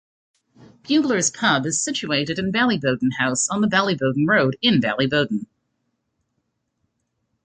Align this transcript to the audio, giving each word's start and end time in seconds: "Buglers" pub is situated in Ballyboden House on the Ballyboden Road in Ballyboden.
"Buglers" 0.81 1.29
pub 1.29 1.67
is 1.67 1.79
situated 1.79 2.39
in 2.39 2.51
Ballyboden 2.51 3.11
House 3.19 3.47
on 3.49 3.61
the 3.61 3.67
Ballyboden 3.67 4.27
Road 4.27 4.57
in 4.59 4.81
Ballyboden. 4.81 5.45